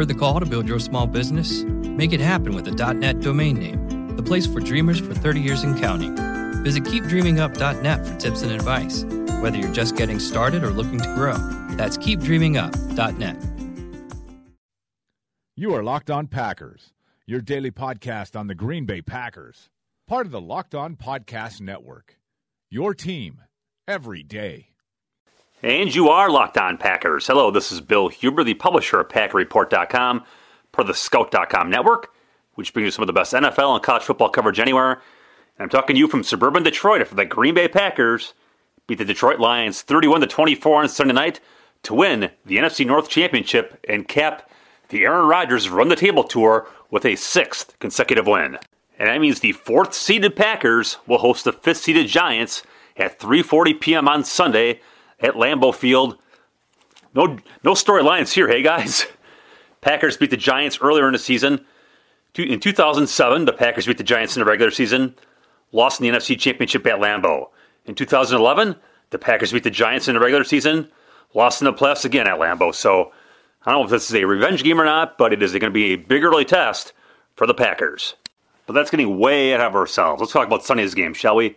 Heard 0.00 0.08
the 0.08 0.14
call 0.14 0.40
to 0.40 0.46
build 0.46 0.66
your 0.66 0.78
small 0.78 1.06
business? 1.06 1.62
Make 1.62 2.14
it 2.14 2.20
happen 2.20 2.54
with 2.54 2.66
a 2.66 2.94
.net 2.94 3.20
domain 3.20 3.58
name, 3.58 4.16
the 4.16 4.22
place 4.22 4.46
for 4.46 4.58
dreamers 4.58 4.98
for 4.98 5.12
30 5.12 5.40
years 5.42 5.62
and 5.62 5.78
counting. 5.78 6.16
Visit 6.64 6.84
keepdreamingup.net 6.84 8.06
for 8.06 8.16
tips 8.16 8.40
and 8.40 8.50
advice, 8.50 9.04
whether 9.42 9.58
you're 9.58 9.70
just 9.74 9.96
getting 9.96 10.18
started 10.18 10.64
or 10.64 10.70
looking 10.70 11.00
to 11.00 11.14
grow. 11.14 11.36
That's 11.76 11.98
keepdreamingup.net. 11.98 13.36
You 15.54 15.74
are 15.74 15.82
Locked 15.82 16.10
On 16.10 16.26
Packers, 16.26 16.94
your 17.26 17.42
daily 17.42 17.70
podcast 17.70 18.40
on 18.40 18.46
the 18.46 18.54
Green 18.54 18.86
Bay 18.86 19.02
Packers, 19.02 19.68
part 20.08 20.24
of 20.24 20.32
the 20.32 20.40
Locked 20.40 20.74
On 20.74 20.96
Podcast 20.96 21.60
Network. 21.60 22.16
Your 22.70 22.94
team 22.94 23.42
every 23.86 24.22
day. 24.22 24.69
And 25.62 25.94
you 25.94 26.08
are 26.08 26.30
Locked 26.30 26.56
On 26.56 26.78
Packers. 26.78 27.26
Hello, 27.26 27.50
this 27.50 27.70
is 27.70 27.82
Bill 27.82 28.08
Huber, 28.08 28.42
the 28.42 28.54
publisher 28.54 28.98
of 29.00 29.08
PackerReport.com, 29.08 30.24
of 30.78 30.86
the 30.86 30.94
Scout.com 30.94 31.68
network, 31.68 32.14
which 32.54 32.72
brings 32.72 32.86
you 32.86 32.90
some 32.90 33.02
of 33.02 33.08
the 33.08 33.12
best 33.12 33.34
NFL 33.34 33.74
and 33.74 33.82
college 33.82 34.04
football 34.04 34.30
coverage 34.30 34.58
anywhere. 34.58 34.92
And 34.92 35.64
I'm 35.64 35.68
talking 35.68 35.96
to 35.96 36.00
you 36.00 36.08
from 36.08 36.24
suburban 36.24 36.62
Detroit 36.62 37.02
after 37.02 37.14
the 37.14 37.26
Green 37.26 37.54
Bay 37.54 37.68
Packers 37.68 38.32
beat 38.86 38.96
the 38.96 39.04
Detroit 39.04 39.38
Lions 39.38 39.82
31 39.82 40.22
to 40.22 40.26
24 40.26 40.82
on 40.82 40.88
Sunday 40.88 41.12
night 41.12 41.40
to 41.82 41.92
win 41.92 42.30
the 42.46 42.56
NFC 42.56 42.86
North 42.86 43.10
Championship 43.10 43.84
and 43.86 44.08
cap 44.08 44.50
the 44.88 45.04
Aaron 45.04 45.26
Rodgers 45.26 45.68
Run 45.68 45.88
the 45.88 45.96
Table 45.96 46.24
Tour 46.24 46.68
with 46.90 47.04
a 47.04 47.16
sixth 47.16 47.78
consecutive 47.80 48.26
win. 48.26 48.56
And 48.98 49.08
that 49.08 49.20
means 49.20 49.40
the 49.40 49.52
fourth 49.52 49.92
seeded 49.92 50.36
Packers 50.36 50.96
will 51.06 51.18
host 51.18 51.44
the 51.44 51.52
fifth 51.52 51.82
seeded 51.82 52.06
Giants 52.06 52.62
at 52.96 53.20
3:40 53.20 53.78
p.m. 53.78 54.08
on 54.08 54.24
Sunday 54.24 54.80
at 55.20 55.34
Lambeau 55.34 55.74
Field. 55.74 56.16
No 57.14 57.38
no 57.64 57.72
storylines 57.72 58.32
here, 58.32 58.48
hey 58.48 58.62
guys. 58.62 59.06
Packers 59.80 60.16
beat 60.16 60.30
the 60.30 60.36
Giants 60.36 60.78
earlier 60.80 61.06
in 61.06 61.12
the 61.12 61.18
season. 61.18 61.64
In 62.36 62.60
2007, 62.60 63.44
the 63.44 63.52
Packers 63.52 63.86
beat 63.86 63.98
the 63.98 64.04
Giants 64.04 64.36
in 64.36 64.40
the 64.40 64.44
regular 64.44 64.70
season, 64.70 65.14
lost 65.72 66.00
in 66.00 66.06
the 66.10 66.16
NFC 66.16 66.38
Championship 66.38 66.86
at 66.86 67.00
Lambeau. 67.00 67.48
In 67.86 67.94
2011, 67.94 68.76
the 69.10 69.18
Packers 69.18 69.52
beat 69.52 69.64
the 69.64 69.70
Giants 69.70 70.06
in 70.06 70.14
the 70.14 70.20
regular 70.20 70.44
season, 70.44 70.88
lost 71.34 71.60
in 71.60 71.64
the 71.64 71.72
playoffs 71.72 72.04
again 72.04 72.28
at 72.28 72.38
Lambeau. 72.38 72.74
So 72.74 73.12
I 73.64 73.72
don't 73.72 73.80
know 73.80 73.84
if 73.84 73.90
this 73.90 74.08
is 74.08 74.14
a 74.14 74.24
revenge 74.24 74.62
game 74.62 74.80
or 74.80 74.84
not, 74.84 75.18
but 75.18 75.32
it 75.32 75.42
is 75.42 75.52
going 75.52 75.62
to 75.62 75.70
be 75.70 75.92
a 75.92 75.96
big 75.96 76.22
early 76.22 76.44
test 76.44 76.92
for 77.34 77.46
the 77.46 77.54
Packers. 77.54 78.14
But 78.66 78.74
that's 78.74 78.90
getting 78.90 79.18
way 79.18 79.52
ahead 79.52 79.66
of 79.66 79.74
ourselves. 79.74 80.20
Let's 80.20 80.32
talk 80.32 80.46
about 80.46 80.64
Sunday's 80.64 80.94
game, 80.94 81.14
shall 81.14 81.34
we? 81.34 81.56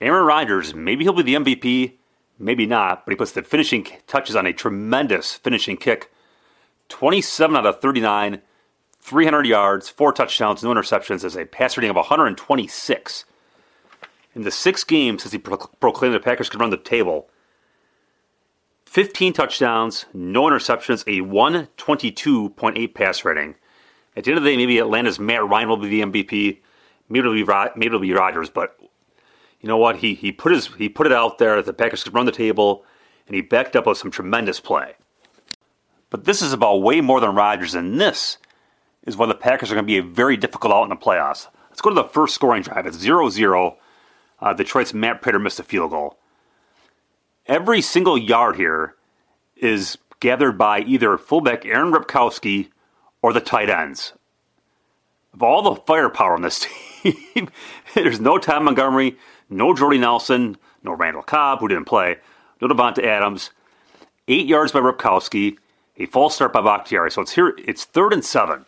Aaron 0.00 0.26
Rodgers, 0.26 0.74
maybe 0.74 1.04
he'll 1.04 1.12
be 1.14 1.22
the 1.22 1.34
MVP, 1.36 1.94
maybe 2.42 2.66
not, 2.66 3.04
but 3.04 3.12
he 3.12 3.16
puts 3.16 3.32
the 3.32 3.42
finishing 3.42 3.86
touches 4.06 4.36
on 4.36 4.46
a 4.46 4.52
tremendous 4.52 5.34
finishing 5.34 5.76
kick. 5.76 6.12
27 6.88 7.56
out 7.56 7.64
of 7.64 7.80
39, 7.80 8.42
300 9.00 9.46
yards, 9.46 9.88
four 9.88 10.12
touchdowns, 10.12 10.62
no 10.62 10.74
interceptions, 10.74 11.24
as 11.24 11.36
a 11.36 11.46
passer 11.46 11.80
rating 11.80 11.90
of 11.90 11.96
126. 11.96 13.24
In 14.34 14.42
the 14.42 14.50
six 14.50 14.84
games 14.84 15.22
since 15.22 15.32
he 15.32 15.38
pro- 15.38 15.56
proclaimed 15.56 16.14
the 16.14 16.20
Packers 16.20 16.48
could 16.50 16.60
run 16.60 16.70
the 16.70 16.76
table, 16.76 17.28
15 18.86 19.32
touchdowns, 19.32 20.04
no 20.12 20.42
interceptions, 20.42 21.02
a 21.06 21.24
122.8 21.26 22.94
pass 22.94 23.24
rating. 23.24 23.54
At 24.14 24.24
the 24.24 24.32
end 24.32 24.38
of 24.38 24.44
the 24.44 24.50
day, 24.50 24.56
maybe 24.58 24.78
Atlanta's 24.78 25.18
Matt 25.18 25.48
Ryan 25.48 25.68
will 25.70 25.78
be 25.78 25.88
the 25.88 26.02
MVP. 26.02 26.58
Maybe 27.08 27.18
it'll 27.18 27.32
be, 27.32 27.44
maybe 27.44 27.86
it'll 27.86 28.00
be 28.00 28.12
Rodgers, 28.12 28.50
but 28.50 28.78
you 29.62 29.68
know 29.68 29.78
what? 29.78 29.96
He 29.96 30.14
he 30.14 30.32
put 30.32 30.52
his 30.52 30.66
he 30.66 30.88
put 30.88 31.06
it 31.06 31.12
out 31.12 31.38
there 31.38 31.56
that 31.56 31.66
the 31.66 31.72
Packers 31.72 32.04
could 32.04 32.14
run 32.14 32.26
the 32.26 32.32
table, 32.32 32.84
and 33.26 33.34
he 33.34 33.40
backed 33.40 33.76
up 33.76 33.86
with 33.86 33.96
some 33.96 34.10
tremendous 34.10 34.60
play. 34.60 34.94
But 36.10 36.24
this 36.24 36.42
is 36.42 36.52
about 36.52 36.82
way 36.82 37.00
more 37.00 37.20
than 37.20 37.34
Rodgers, 37.34 37.74
and 37.74 37.98
this 37.98 38.36
is 39.06 39.16
why 39.16 39.26
the 39.26 39.34
Packers 39.34 39.70
are 39.70 39.74
going 39.74 39.86
to 39.86 39.90
be 39.90 39.98
a 39.98 40.02
very 40.02 40.36
difficult 40.36 40.72
out 40.72 40.82
in 40.82 40.90
the 40.90 40.96
playoffs. 40.96 41.46
Let's 41.70 41.80
go 41.80 41.88
to 41.88 41.94
the 41.94 42.04
first 42.04 42.34
scoring 42.34 42.62
drive. 42.62 42.86
It's 42.86 42.98
0-0. 42.98 43.76
Uh, 44.38 44.52
Detroit's 44.52 44.92
Matt 44.92 45.22
Prater 45.22 45.38
missed 45.38 45.58
a 45.58 45.62
field 45.62 45.90
goal. 45.92 46.18
Every 47.46 47.80
single 47.80 48.18
yard 48.18 48.56
here 48.56 48.94
is 49.56 49.96
gathered 50.20 50.58
by 50.58 50.80
either 50.80 51.16
fullback 51.16 51.64
Aaron 51.64 51.92
Ripkowski 51.92 52.68
or 53.22 53.32
the 53.32 53.40
tight 53.40 53.70
ends. 53.70 54.12
Of 55.32 55.42
all 55.42 55.62
the 55.62 55.80
firepower 55.80 56.34
on 56.34 56.42
this 56.42 56.66
team, 57.02 57.48
there's 57.94 58.20
no 58.20 58.36
Ty 58.36 58.58
Montgomery, 58.58 59.16
no 59.52 59.74
Jordy 59.74 59.98
Nelson, 59.98 60.56
no 60.82 60.92
Randall 60.92 61.22
Cobb, 61.22 61.60
who 61.60 61.68
didn't 61.68 61.84
play, 61.84 62.16
no 62.60 62.68
Davante 62.68 63.04
Adams. 63.04 63.50
Eight 64.28 64.46
yards 64.46 64.72
by 64.72 64.80
Ripkowski, 64.80 65.56
a 65.96 66.06
false 66.06 66.34
start 66.34 66.52
by 66.52 66.60
Bakhtiari. 66.60 67.10
So 67.10 67.22
it's 67.22 67.32
here. 67.32 67.54
It's 67.58 67.84
third 67.84 68.12
and 68.12 68.24
seven. 68.24 68.64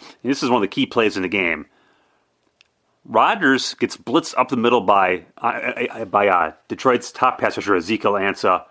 And 0.00 0.30
this 0.30 0.42
is 0.42 0.50
one 0.50 0.58
of 0.58 0.62
the 0.62 0.74
key 0.74 0.86
plays 0.86 1.16
in 1.16 1.22
the 1.22 1.28
game. 1.28 1.66
Rodgers 3.04 3.74
gets 3.74 3.96
blitzed 3.96 4.34
up 4.36 4.48
the 4.48 4.56
middle 4.56 4.82
by 4.82 5.24
uh, 5.38 6.04
by 6.04 6.28
uh, 6.28 6.52
Detroit's 6.68 7.10
top 7.10 7.38
pass 7.38 7.56
rusher 7.56 7.74
Ezekiel 7.74 8.12
Ansah. 8.12 8.64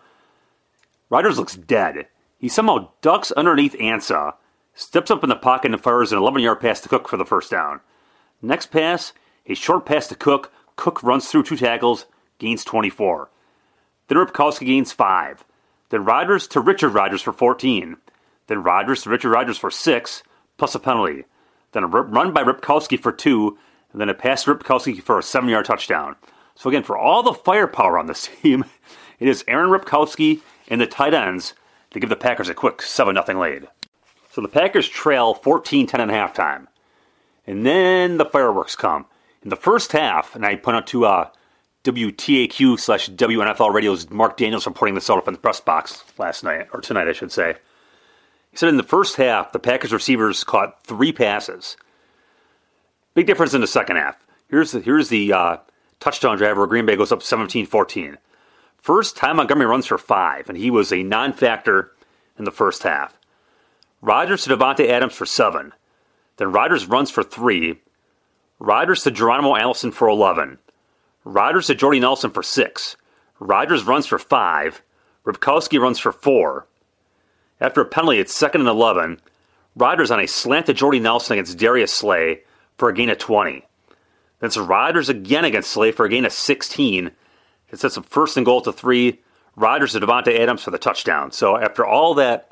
Rodgers 1.10 1.40
looks 1.40 1.56
dead. 1.56 2.08
He 2.38 2.48
somehow 2.48 2.90
ducks 3.02 3.32
underneath 3.32 3.74
Ansah, 3.80 4.36
steps 4.76 5.10
up 5.10 5.24
in 5.24 5.30
the 5.30 5.36
pocket 5.36 5.72
and 5.72 5.82
fires 5.82 6.12
an 6.12 6.20
11-yard 6.20 6.60
pass 6.60 6.80
to 6.82 6.90
Cook 6.90 7.08
for 7.08 7.18
the 7.18 7.26
first 7.26 7.50
down. 7.50 7.80
Next 8.42 8.68
pass, 8.68 9.14
a 9.48 9.56
short 9.56 9.86
pass 9.88 10.08
to 10.08 10.16
Cook, 10.16 10.52
Cook 10.78 11.04
runs 11.04 11.28
through 11.28 11.44
two 11.44 11.58
tackles, 11.58 12.06
gains 12.40 12.64
24. 12.64 13.30
Then 14.08 14.18
Ripkowski 14.18 14.66
gains 14.66 14.94
5. 14.94 15.44
Then 15.90 16.06
Rodgers 16.06 16.48
to 16.50 16.62
Richard 16.62 16.90
Rodgers 16.90 17.22
for 17.22 17.34
14. 17.34 17.98
Then 18.48 18.64
Rodgers 18.64 19.04
to 19.04 19.10
Richard 19.10 19.32
Rodgers 19.32 19.58
for 19.58 19.70
6, 19.70 20.24
plus 20.58 20.76
a 20.76 20.80
penalty. 20.80 21.26
Then 21.74 21.84
a 21.84 21.88
run 21.88 22.32
by 22.32 22.44
Ripkowski 22.44 22.98
for 22.98 23.12
2, 23.12 23.58
and 23.92 24.00
then 24.00 24.10
a 24.10 24.14
pass 24.14 24.46
to 24.46 24.56
Ripkowski 24.56 25.02
for 25.04 25.20
a 25.20 25.24
7 25.24 25.50
yard 25.50 25.66
touchdown. 25.66 26.16
So, 26.56 26.70
again, 26.70 26.84
for 26.84 26.98
all 26.98 27.22
the 27.22 27.34
firepower 27.34 28.00
on 28.00 28.08
this 28.08 28.30
team, 28.42 28.64
it 29.20 29.28
is 29.28 29.44
Aaron 29.48 29.70
Ripkowski 29.70 30.42
and 30.68 30.82
the 30.82 30.88
tight 30.88 31.14
ends 31.14 31.54
to 31.92 32.00
give 32.00 32.10
the 32.10 32.16
Packers 32.16 32.50
a 32.50 32.54
quick 32.54 32.82
7 32.82 33.16
0 33.16 33.40
lead. 33.40 33.68
So 34.32 34.42
the 34.42 34.48
Packers 34.48 34.88
trail 34.88 35.34
14 35.34 35.88
10 35.88 36.02
at 36.02 36.10
halftime. 36.10 36.68
And 37.46 37.66
then 37.66 38.18
the 38.18 38.26
fireworks 38.26 38.76
come. 38.76 39.06
In 39.44 39.50
the 39.50 39.56
first 39.56 39.92
half, 39.92 40.36
and 40.36 40.46
I 40.46 40.56
point 40.56 40.78
out 40.78 40.88
to 40.88 41.06
uh, 41.06 41.30
WTAQ 41.84 42.80
slash 42.80 43.10
WNFL 43.10 43.74
Radio's 43.74 44.10
Mark 44.10 44.36
Daniels 44.38 44.66
reporting 44.66 44.96
this 44.96 45.10
out 45.10 45.26
in 45.28 45.34
the 45.34 45.40
press 45.40 45.62
box 45.62 46.04
last 46.18 46.44
night, 46.44 46.68
or 46.74 46.82
tonight, 46.82 47.08
I 47.08 47.14
should 47.14 47.32
say. 47.32 47.56
He 48.52 48.58
said 48.58 48.70
in 48.70 48.78
the 48.78 48.84
first 48.84 49.16
half, 49.16 49.52
the 49.52 49.60
Packers 49.60 49.94
receivers 49.94 50.44
caught 50.44 50.84
three 50.84 51.14
passes. 51.14 51.78
Big 53.14 53.28
difference 53.28 53.54
in 53.54 53.62
the 53.62 53.68
second 53.68 53.96
half. 53.98 54.18
Here's 54.50 54.72
the, 54.72 54.80
here's 54.80 55.10
the 55.10 55.34
uh, 55.34 55.58
touchdown 56.00 56.38
drive 56.38 56.58
where 56.58 56.68
Green 56.68 56.86
Bay 56.86 56.96
goes 56.96 57.12
up 57.12 57.24
17 57.24 57.66
14. 57.66 58.18
First, 58.78 59.18
Ty 59.18 59.34
Montgomery 59.34 59.66
runs 59.66 59.86
for 59.86 59.98
five, 59.98 60.50
and 60.50 60.58
he 60.58 60.72
was 60.72 60.92
a 60.92 61.04
non 61.04 61.34
factor 61.34 61.92
in 62.38 62.46
the 62.46 62.52
first 62.52 62.84
half. 62.84 63.18
Rodgers 64.02 64.44
to 64.44 64.56
Davante 64.56 64.88
Adams 64.88 65.14
for 65.14 65.26
seven. 65.26 65.74
Then 66.38 66.52
Rodgers 66.52 66.86
runs 66.86 67.10
for 67.10 67.24
three, 67.24 67.82
Rodgers 68.60 69.04
to 69.04 69.12
Geronimo 69.12 69.56
Allison 69.56 69.92
for 69.92 70.08
11. 70.08 70.58
Rodgers 71.24 71.68
to 71.68 71.76
Jordy 71.76 72.00
Nelson 72.00 72.32
for 72.32 72.42
6. 72.42 72.98
Rodgers 73.40 73.84
runs 73.84 74.08
for 74.08 74.18
5. 74.18 74.82
Ripkowski 75.26 75.80
runs 75.80 76.00
for 76.00 76.12
4. 76.12 76.66
After 77.62 77.82
a 77.82 77.86
penalty, 77.86 78.20
it's 78.20 78.34
second 78.34 78.62
and 78.62 78.70
11. 78.70 79.20
Rodgers 79.76 80.10
on 80.10 80.20
a 80.20 80.28
slant 80.28 80.66
to 80.68 80.74
Jordy 80.74 81.00
Nelson 81.00 81.34
against 81.34 81.58
Darius 81.58 81.94
Slay 81.94 82.42
for 82.78 82.90
a 82.90 82.94
gain 82.94 83.10
of 83.10 83.20
20. 83.20 83.64
Then 84.40 84.48
it's 84.48 84.58
Rodgers 84.58 85.10
again 85.10 85.46
against 85.46 85.72
Slay 85.72 85.92
for 85.92 86.06
a 86.06 86.10
gain 86.10 86.26
of 86.26 86.32
16. 86.32 87.12
It 87.70 87.80
sets 87.80 87.98
up 87.98 88.06
first 88.06 88.38
and 88.38 88.46
goal 88.46 88.62
to 88.62 88.72
3. 88.72 89.20
Rodgers 89.56 89.94
to 89.94 90.00
Davante 90.00 90.40
Adams 90.40 90.64
for 90.64 90.72
the 90.72 90.78
touchdown. 90.78 91.32
So 91.32 91.58
after 91.58 91.86
all 91.86 92.16
that, 92.16 92.52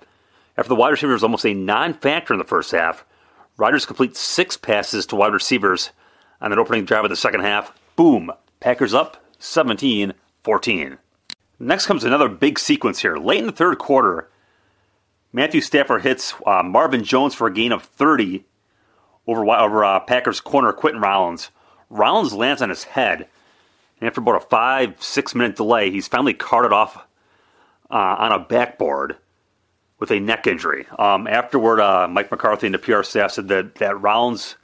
after 0.58 0.70
the 0.70 0.76
wide 0.76 0.90
receiver 0.90 1.14
was 1.14 1.24
almost 1.24 1.46
a 1.46 1.54
non-factor 1.54 2.34
in 2.34 2.40
the 2.40 2.46
first 2.46 2.72
half, 2.72 3.06
Rodgers 3.58 3.86
completes 3.86 4.20
six 4.20 4.58
passes 4.58 5.06
to 5.08 5.16
wide 5.16 5.34
receivers 5.34 5.92
on 6.42 6.52
an 6.52 6.60
opening 6.60 6.86
drive 6.86 7.06
of 7.06 7.10
the 7.10 7.16
second 7.16 7.42
half. 7.42 7.78
Boom. 7.96 8.32
Packers 8.60 8.94
up 8.94 9.24
17 9.40 10.14
14. 10.44 10.98
Next 11.60 11.88
comes 11.88 12.04
another 12.04 12.30
big 12.30 12.60
sequence 12.60 13.02
here. 13.02 13.16
Late 13.16 13.40
in 13.40 13.46
the 13.46 13.52
third 13.52 13.78
quarter, 13.80 14.30
Matthew 15.32 15.62
Stafford 15.62 16.04
hits 16.04 16.34
uh, 16.46 16.62
Marvin 16.64 17.04
Jones 17.04 17.34
for 17.34 17.48
a 17.48 17.54
gain 17.54 17.72
of 17.72 17.84
30 17.84 18.46
over, 19.28 19.46
over 19.46 19.84
uh, 19.84 20.00
Packers 20.02 20.42
corner 20.42 20.74
Quinten 20.74 21.02
Rollins. 21.02 21.50
Rollins 21.90 22.34
lands 22.34 22.62
on 22.62 22.70
his 22.70 22.84
head, 22.84 23.28
and 24.00 24.08
after 24.08 24.22
about 24.22 24.44
a 24.44 24.46
five, 24.46 25.02
six 25.02 25.34
minute 25.34 25.56
delay, 25.56 25.92
he's 25.92 26.08
finally 26.08 26.34
carted 26.34 26.74
off 26.74 26.98
uh, 27.90 28.16
on 28.20 28.32
a 28.32 28.40
backboard 28.40 29.18
with 30.06 30.16
a 30.16 30.20
neck 30.20 30.46
injury. 30.46 30.86
Um, 31.00 31.26
afterward, 31.26 31.80
uh, 31.80 32.08
Mike 32.08 32.30
McCarthy 32.30 32.68
and 32.68 32.76
the 32.76 32.80
PR 32.80 33.02
staff 33.02 33.32
said 33.32 33.48
that, 33.48 33.74
that 33.76 34.00
Rollins 34.00 34.56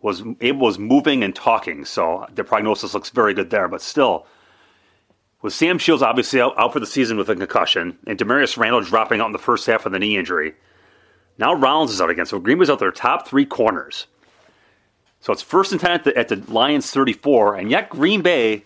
was 0.00 0.22
able 0.40 0.60
was 0.60 0.78
moving 0.78 1.24
and 1.24 1.34
talking, 1.34 1.84
so 1.84 2.24
the 2.32 2.44
prognosis 2.44 2.94
looks 2.94 3.10
very 3.10 3.34
good 3.34 3.50
there. 3.50 3.66
But 3.66 3.82
still, 3.82 4.28
with 5.42 5.52
Sam 5.52 5.78
Shields 5.78 6.04
obviously 6.04 6.40
out, 6.40 6.56
out 6.56 6.72
for 6.72 6.78
the 6.78 6.86
season 6.86 7.16
with 7.16 7.28
a 7.28 7.34
concussion, 7.34 7.98
and 8.06 8.16
Damarious 8.16 8.56
Randall 8.56 8.82
dropping 8.82 9.20
out 9.20 9.26
in 9.26 9.32
the 9.32 9.38
first 9.40 9.66
half 9.66 9.82
with 9.82 9.94
a 9.96 9.98
knee 9.98 10.16
injury, 10.16 10.54
Now 11.36 11.52
Rollins 11.52 11.90
is 11.90 12.00
out 12.00 12.10
again. 12.10 12.26
So 12.26 12.38
Green 12.38 12.60
Bay's 12.60 12.70
out 12.70 12.78
their 12.78 12.92
top 12.92 13.26
three 13.26 13.44
corners. 13.44 14.06
So 15.18 15.32
it's 15.32 15.42
first 15.42 15.72
and 15.72 15.80
10 15.80 15.90
at 15.90 16.04
the, 16.04 16.16
at 16.16 16.28
the 16.28 16.36
Lions 16.46 16.88
34, 16.92 17.56
and 17.56 17.72
yet 17.72 17.90
Green 17.90 18.22
Bay 18.22 18.64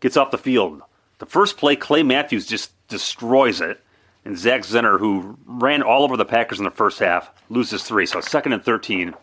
gets 0.00 0.16
off 0.16 0.32
the 0.32 0.38
field. 0.38 0.82
The 1.18 1.26
first 1.26 1.58
play, 1.58 1.76
Clay 1.76 2.02
Matthews 2.02 2.44
just 2.44 2.72
destroys 2.88 3.60
it. 3.60 3.83
And 4.24 4.38
Zach 4.38 4.62
Zenner, 4.62 4.98
who 4.98 5.38
ran 5.44 5.82
all 5.82 6.02
over 6.02 6.16
the 6.16 6.24
Packers 6.24 6.58
in 6.58 6.64
the 6.64 6.70
first 6.70 6.98
half, 6.98 7.30
loses 7.50 7.84
three. 7.84 8.06
So 8.06 8.20
second 8.20 8.54
and 8.54 8.64
13. 8.64 9.14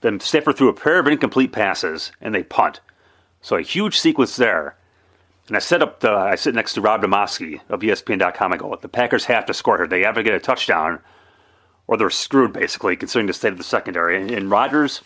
Then 0.00 0.20
Stafford 0.20 0.56
threw 0.56 0.68
a 0.68 0.74
pair 0.74 0.98
of 0.98 1.06
incomplete 1.06 1.52
passes, 1.52 2.12
and 2.20 2.34
they 2.34 2.42
punt. 2.42 2.80
So 3.40 3.56
a 3.56 3.62
huge 3.62 3.98
sequence 3.98 4.36
there. 4.36 4.76
And 5.48 5.56
I 5.56 5.60
set 5.60 5.82
up 5.82 6.00
the, 6.00 6.12
I 6.12 6.34
sit 6.36 6.54
next 6.54 6.72
to 6.74 6.80
Rob 6.80 7.02
Demovsky 7.02 7.60
of 7.68 7.80
ESPN.com. 7.80 8.52
I 8.52 8.56
go, 8.56 8.74
the 8.80 8.88
Packers 8.88 9.26
have 9.26 9.44
to 9.46 9.54
score 9.54 9.76
here. 9.76 9.86
They 9.86 10.02
have 10.02 10.14
to 10.14 10.22
get 10.22 10.34
a 10.34 10.40
touchdown, 10.40 11.00
or 11.86 11.98
they're 11.98 12.08
screwed, 12.08 12.54
basically, 12.54 12.96
considering 12.96 13.26
the 13.26 13.34
state 13.34 13.52
of 13.52 13.58
the 13.58 13.64
secondary. 13.64 14.20
And, 14.20 14.30
and 14.30 14.50
Rodgers, 14.50 15.02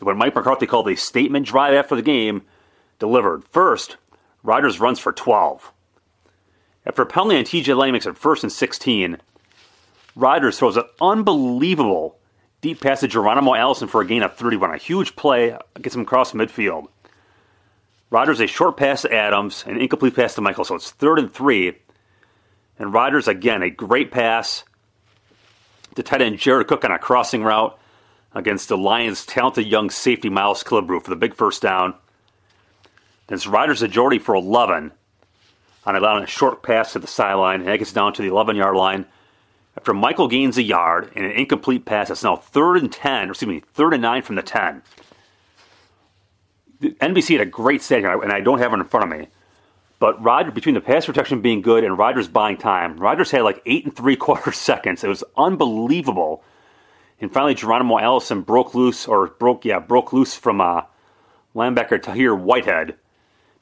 what 0.00 0.16
Mike 0.16 0.34
McCarthy 0.34 0.66
called 0.66 0.88
a 0.88 0.96
statement 0.96 1.46
drive 1.46 1.74
after 1.74 1.94
the 1.94 2.02
game, 2.02 2.42
delivered. 2.98 3.44
First, 3.48 3.96
Rodgers 4.42 4.80
runs 4.80 4.98
for 4.98 5.12
12. 5.12 5.72
After 6.86 7.02
a 7.02 7.06
penalty 7.06 7.36
on 7.38 7.44
TJ 7.44 7.76
Lang 7.76 7.92
makes 7.92 8.06
it 8.06 8.16
first 8.16 8.44
and 8.44 8.52
16, 8.52 9.18
Rodgers 10.14 10.58
throws 10.58 10.76
an 10.76 10.84
unbelievable 11.00 12.16
deep 12.60 12.80
pass 12.80 13.00
to 13.00 13.08
Geronimo 13.08 13.54
Allison 13.54 13.88
for 13.88 14.00
a 14.00 14.06
gain 14.06 14.22
of 14.22 14.36
31. 14.36 14.72
A 14.72 14.76
huge 14.76 15.16
play 15.16 15.58
gets 15.82 15.96
him 15.96 16.02
across 16.02 16.32
midfield. 16.32 16.86
Rodgers 18.08 18.38
a 18.38 18.46
short 18.46 18.76
pass 18.76 19.02
to 19.02 19.12
Adams, 19.12 19.64
an 19.66 19.80
incomplete 19.80 20.14
pass 20.14 20.36
to 20.36 20.40
Michael, 20.40 20.64
so 20.64 20.76
it's 20.76 20.92
third 20.92 21.18
and 21.18 21.32
three. 21.32 21.76
And 22.78 22.92
Rodgers 22.92 23.26
again 23.26 23.62
a 23.62 23.70
great 23.70 24.12
pass 24.12 24.62
to 25.96 26.04
tight 26.04 26.22
end 26.22 26.38
Jared 26.38 26.68
Cook 26.68 26.84
on 26.84 26.92
a 26.92 26.98
crossing 27.00 27.42
route 27.42 27.76
against 28.32 28.68
the 28.68 28.76
Lions' 28.76 29.26
talented 29.26 29.66
young 29.66 29.90
safety 29.90 30.28
Miles 30.28 30.62
Killebrew 30.62 31.02
for 31.02 31.10
the 31.10 31.16
big 31.16 31.34
first 31.34 31.62
down. 31.62 31.94
Then 33.26 33.36
it's 33.36 33.46
Rodgers 33.46 33.82
a 33.82 33.88
Jordy 33.88 34.18
for 34.18 34.36
11 34.36 34.92
on 35.86 35.96
allowing 35.96 36.24
a 36.24 36.26
short 36.26 36.62
pass 36.62 36.92
to 36.92 36.98
the 36.98 37.06
sideline, 37.06 37.60
and 37.60 37.68
that 37.68 37.78
gets 37.78 37.92
down 37.92 38.12
to 38.14 38.22
the 38.22 38.28
11 38.28 38.56
yard 38.56 38.76
line. 38.76 39.06
After 39.76 39.94
Michael 39.94 40.28
gains 40.28 40.58
a 40.58 40.62
yard 40.62 41.12
and 41.14 41.24
an 41.24 41.32
incomplete 41.32 41.84
pass, 41.84 42.10
it's 42.10 42.24
now 42.24 42.36
third 42.36 42.78
and 42.78 42.90
10, 42.90 43.28
or 43.28 43.32
excuse 43.32 43.48
me, 43.48 43.62
third 43.74 43.92
and 43.94 44.02
9 44.02 44.22
from 44.22 44.36
the 44.36 44.42
10. 44.42 44.82
NBC 46.82 47.38
had 47.38 47.46
a 47.46 47.50
great 47.50 47.82
stat 47.82 48.00
here, 48.00 48.20
and 48.20 48.32
I 48.32 48.40
don't 48.40 48.58
have 48.58 48.72
it 48.72 48.76
in 48.76 48.84
front 48.84 49.10
of 49.10 49.18
me. 49.18 49.28
But 49.98 50.22
Rodgers, 50.22 50.52
between 50.52 50.74
the 50.74 50.80
pass 50.80 51.06
protection 51.06 51.40
being 51.40 51.62
good 51.62 51.84
and 51.84 51.96
Rodgers 51.96 52.28
buying 52.28 52.58
time, 52.58 52.98
Rodgers 52.98 53.30
had 53.30 53.42
like 53.42 53.62
eight 53.64 53.84
and 53.84 53.94
three 53.94 54.16
quarter 54.16 54.52
seconds. 54.52 55.04
It 55.04 55.08
was 55.08 55.24
unbelievable. 55.36 56.42
And 57.20 57.32
finally, 57.32 57.54
Geronimo 57.54 57.98
Allison 57.98 58.42
broke 58.42 58.74
loose, 58.74 59.06
or 59.06 59.28
broke, 59.28 59.64
yeah, 59.64 59.78
broke 59.78 60.12
loose 60.12 60.34
from 60.34 60.60
uh, 60.60 60.82
linebacker 61.54 62.02
Tahir 62.02 62.34
Whitehead. 62.34 62.96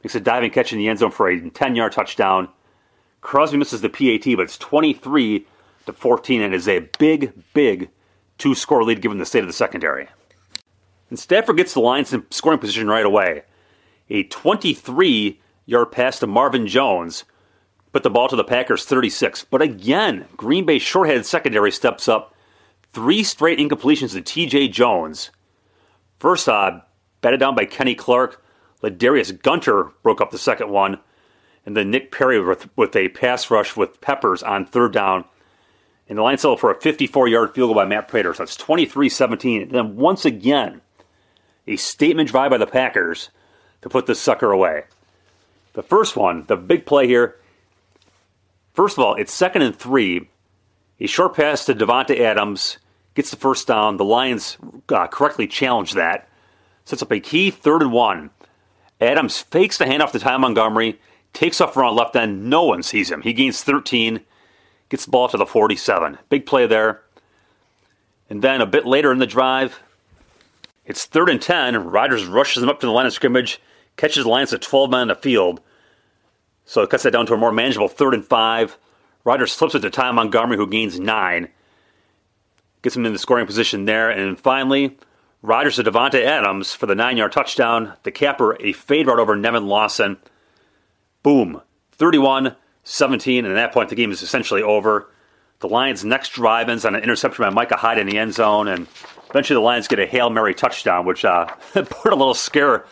Makes 0.04 0.14
a 0.14 0.20
diving 0.20 0.50
catch 0.50 0.72
in 0.72 0.78
the 0.78 0.88
end 0.88 0.98
zone 0.98 1.10
for 1.10 1.28
a 1.28 1.50
10 1.50 1.74
yard 1.74 1.92
touchdown. 1.92 2.48
Crosby 3.22 3.56
misses 3.56 3.80
the 3.80 3.88
PAT, 3.88 4.36
but 4.36 4.42
it's 4.42 4.58
23 4.58 5.46
to 5.86 5.92
14 5.94 6.42
and 6.42 6.54
is 6.54 6.68
a 6.68 6.80
big, 6.98 7.32
big 7.54 7.88
two 8.36 8.54
score 8.54 8.84
lead 8.84 9.00
given 9.00 9.16
the 9.16 9.24
state 9.24 9.40
of 9.40 9.46
the 9.46 9.52
secondary. 9.54 10.08
And 11.08 11.18
Stafford 11.18 11.56
gets 11.56 11.72
the 11.72 11.80
Lions 11.80 12.12
in 12.12 12.26
scoring 12.30 12.58
position 12.58 12.86
right 12.86 13.06
away. 13.06 13.44
A 14.10 14.24
23 14.24 15.40
yard 15.64 15.90
pass 15.90 16.18
to 16.18 16.26
Marvin 16.26 16.66
Jones 16.66 17.24
put 17.92 18.02
the 18.02 18.10
ball 18.10 18.28
to 18.28 18.36
the 18.36 18.44
Packers 18.44 18.84
36. 18.84 19.46
But 19.50 19.62
again, 19.62 20.26
Green 20.36 20.66
Bay 20.66 20.78
shorthanded 20.78 21.24
secondary 21.24 21.70
steps 21.70 22.08
up. 22.08 22.34
Three 22.92 23.22
straight 23.22 23.58
incompletions 23.58 24.12
to 24.12 24.20
TJ 24.20 24.70
Jones. 24.70 25.30
First, 26.18 26.46
uh, 26.46 26.80
batted 27.22 27.40
down 27.40 27.54
by 27.54 27.64
Kenny 27.64 27.94
Clark. 27.94 28.43
Ladarius 28.84 29.40
Gunter 29.42 29.90
broke 30.02 30.20
up 30.20 30.30
the 30.30 30.38
second 30.38 30.70
one. 30.70 31.00
And 31.66 31.74
then 31.74 31.90
Nick 31.90 32.12
Perry 32.12 32.38
with, 32.38 32.68
with 32.76 32.94
a 32.94 33.08
pass 33.08 33.50
rush 33.50 33.74
with 33.74 34.00
Peppers 34.02 34.42
on 34.42 34.66
third 34.66 34.92
down. 34.92 35.24
And 36.08 36.18
the 36.18 36.22
Lions 36.22 36.42
settled 36.42 36.60
for 36.60 36.70
a 36.70 36.78
54 36.78 37.28
yard 37.28 37.54
field 37.54 37.68
goal 37.68 37.74
by 37.74 37.86
Matt 37.86 38.08
Prater. 38.08 38.34
So 38.34 38.42
that's 38.42 38.56
23 38.56 39.08
17. 39.08 39.62
And 39.62 39.70
then 39.70 39.96
once 39.96 40.26
again, 40.26 40.82
a 41.66 41.76
statement 41.76 42.28
drive 42.28 42.50
by 42.50 42.58
the 42.58 42.66
Packers 42.66 43.30
to 43.80 43.88
put 43.88 44.04
this 44.04 44.20
sucker 44.20 44.50
away. 44.50 44.84
The 45.72 45.82
first 45.82 46.16
one, 46.16 46.44
the 46.46 46.56
big 46.56 46.84
play 46.84 47.06
here. 47.06 47.36
First 48.74 48.98
of 48.98 49.04
all, 49.04 49.14
it's 49.14 49.32
second 49.32 49.62
and 49.62 49.74
three. 49.74 50.28
A 51.00 51.06
short 51.06 51.34
pass 51.34 51.64
to 51.64 51.74
Davante 51.74 52.20
Adams 52.20 52.78
gets 53.14 53.30
the 53.30 53.36
first 53.36 53.66
down. 53.66 53.96
The 53.96 54.04
Lions 54.04 54.58
uh, 54.90 55.06
correctly 55.06 55.46
challenge 55.46 55.94
that. 55.94 56.28
Sets 56.84 57.02
up 57.02 57.12
a 57.12 57.20
key 57.20 57.50
third 57.50 57.82
and 57.82 57.92
one. 57.92 58.30
Adams 59.04 59.40
fakes 59.40 59.78
the 59.78 59.84
handoff 59.84 60.12
to 60.12 60.18
Ty 60.18 60.36
Montgomery, 60.38 60.98
takes 61.32 61.60
off 61.60 61.76
around 61.76 61.96
left 61.96 62.16
end. 62.16 62.48
No 62.48 62.64
one 62.64 62.82
sees 62.82 63.10
him. 63.10 63.22
He 63.22 63.32
gains 63.32 63.62
13, 63.62 64.20
gets 64.88 65.04
the 65.04 65.10
ball 65.10 65.28
to 65.28 65.36
the 65.36 65.46
47. 65.46 66.18
Big 66.28 66.46
play 66.46 66.66
there. 66.66 67.02
And 68.30 68.42
then 68.42 68.60
a 68.60 68.66
bit 68.66 68.86
later 68.86 69.12
in 69.12 69.18
the 69.18 69.26
drive, 69.26 69.80
it's 70.86 71.04
third 71.04 71.28
and 71.28 71.40
10. 71.40 71.90
Rodgers 71.90 72.26
rushes 72.26 72.62
him 72.62 72.68
up 72.68 72.80
to 72.80 72.86
the 72.86 72.92
line 72.92 73.06
of 73.06 73.12
scrimmage, 73.12 73.60
catches 73.96 74.24
the 74.24 74.30
Lions 74.30 74.52
at 74.52 74.62
12 74.62 74.90
men 74.90 75.00
on 75.00 75.08
the 75.08 75.14
field. 75.14 75.60
So 76.64 76.82
it 76.82 76.90
cuts 76.90 77.02
that 77.02 77.12
down 77.12 77.26
to 77.26 77.34
a 77.34 77.38
more 77.38 77.52
manageable 77.52 77.88
third 77.88 78.14
and 78.14 78.24
five. 78.24 78.78
Rodgers 79.24 79.52
slips 79.52 79.74
it 79.74 79.80
to 79.80 79.90
Ty 79.90 80.12
Montgomery, 80.12 80.56
who 80.56 80.66
gains 80.66 80.98
nine. 80.98 81.48
Gets 82.82 82.96
him 82.96 83.06
in 83.06 83.12
the 83.12 83.18
scoring 83.18 83.46
position 83.46 83.84
there. 83.84 84.10
And 84.10 84.38
finally, 84.38 84.96
Rodgers 85.44 85.76
to 85.76 85.82
Davante 85.82 86.24
Adams 86.24 86.72
for 86.72 86.86
the 86.86 86.94
nine 86.94 87.16
yard 87.16 87.32
touchdown. 87.32 87.92
The 88.02 88.10
capper, 88.10 88.56
a 88.60 88.72
fade 88.72 89.06
route 89.06 89.18
over 89.18 89.36
Nevin 89.36 89.66
Lawson. 89.66 90.16
Boom. 91.22 91.60
31 91.92 92.56
17. 92.84 93.44
And 93.44 93.52
at 93.52 93.56
that 93.56 93.72
point, 93.72 93.88
the 93.90 93.94
game 93.94 94.10
is 94.10 94.22
essentially 94.22 94.62
over. 94.62 95.10
The 95.60 95.68
Lions' 95.68 96.04
next 96.04 96.30
drive 96.30 96.68
ends 96.68 96.84
on 96.84 96.94
an 96.94 97.02
interception 97.02 97.44
by 97.44 97.50
Micah 97.50 97.76
Hyde 97.76 97.98
in 97.98 98.06
the 98.06 98.18
end 98.18 98.34
zone. 98.34 98.68
And 98.68 98.86
Eventually, 99.34 99.56
the 99.56 99.62
Lions 99.62 99.88
get 99.88 99.98
a 99.98 100.06
Hail 100.06 100.30
Mary 100.30 100.54
touchdown, 100.54 101.06
which 101.06 101.24
uh, 101.24 101.46
put 101.72 102.12
a 102.12 102.14
little 102.14 102.34
scare 102.34 102.84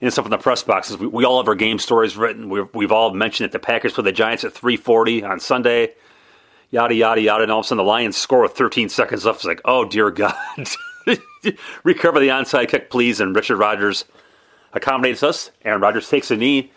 in 0.00 0.10
stuff 0.10 0.24
in 0.24 0.30
the 0.30 0.38
press 0.38 0.62
boxes. 0.62 0.96
We, 0.96 1.06
we 1.06 1.24
all 1.26 1.36
have 1.36 1.46
our 1.46 1.54
game 1.54 1.78
stories 1.78 2.16
written. 2.16 2.48
We've, 2.48 2.66
we've 2.72 2.90
all 2.90 3.12
mentioned 3.12 3.44
that 3.44 3.52
the 3.52 3.58
Packers 3.58 3.92
play 3.92 4.04
the 4.04 4.10
Giants 4.10 4.44
at 4.44 4.54
340 4.54 5.24
on 5.24 5.40
Sunday, 5.40 5.92
yada, 6.70 6.94
yada, 6.94 7.20
yada. 7.20 7.42
And 7.42 7.52
all 7.52 7.58
of 7.58 7.66
a 7.66 7.68
sudden, 7.68 7.84
the 7.84 7.90
Lions 7.90 8.16
score 8.16 8.40
with 8.40 8.52
13 8.52 8.88
seconds 8.88 9.26
left. 9.26 9.40
It's 9.40 9.44
like, 9.44 9.60
oh, 9.66 9.84
dear 9.84 10.10
God. 10.10 10.34
Recover 11.84 12.20
the 12.20 12.28
onside 12.28 12.68
kick, 12.68 12.90
please. 12.90 13.20
And 13.20 13.34
Richard 13.34 13.56
Rodgers 13.56 14.04
accommodates 14.72 15.22
us. 15.22 15.50
Aaron 15.64 15.80
Rodgers 15.80 16.08
takes 16.08 16.30
a 16.30 16.36
knee. 16.36 16.72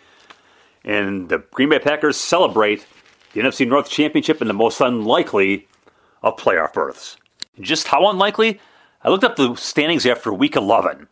And 0.84 1.28
the 1.28 1.38
Green 1.52 1.68
Bay 1.68 1.78
Packers 1.78 2.16
celebrate 2.16 2.86
the 3.32 3.40
NFC 3.40 3.66
North 3.66 3.90
Championship 3.90 4.40
in 4.40 4.48
the 4.48 4.54
most 4.54 4.80
unlikely 4.80 5.66
of 6.22 6.36
playoff 6.36 6.72
berths. 6.72 7.16
Just 7.60 7.88
how 7.88 8.08
unlikely? 8.08 8.60
I 9.02 9.10
looked 9.10 9.24
up 9.24 9.36
the 9.36 9.54
standings 9.56 10.06
after 10.06 10.32
week 10.32 10.56
11. 10.56 11.08